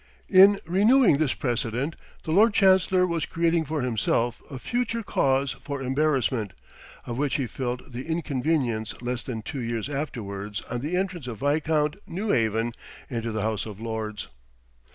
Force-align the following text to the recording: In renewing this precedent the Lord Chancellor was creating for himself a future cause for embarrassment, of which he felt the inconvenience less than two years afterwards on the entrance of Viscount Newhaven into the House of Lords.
In 0.29 0.57
renewing 0.65 1.17
this 1.17 1.35
precedent 1.35 1.95
the 2.23 2.31
Lord 2.31 2.55
Chancellor 2.55 3.05
was 3.05 3.27
creating 3.27 3.65
for 3.65 3.83
himself 3.83 4.41
a 4.49 4.57
future 4.57 5.03
cause 5.03 5.51
for 5.61 5.79
embarrassment, 5.79 6.53
of 7.05 7.19
which 7.19 7.35
he 7.35 7.45
felt 7.45 7.91
the 7.91 8.07
inconvenience 8.07 8.99
less 9.03 9.21
than 9.21 9.43
two 9.43 9.61
years 9.61 9.89
afterwards 9.89 10.61
on 10.71 10.81
the 10.81 10.95
entrance 10.97 11.27
of 11.27 11.37
Viscount 11.41 11.97
Newhaven 12.07 12.73
into 13.11 13.31
the 13.31 13.43
House 13.43 13.67
of 13.67 13.79
Lords. 13.79 14.29